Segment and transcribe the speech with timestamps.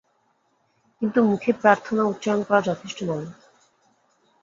[1.01, 3.27] কিন্তু মুখে প্রার্থনা উচ্চারণ করা যথেষ্ট নয়।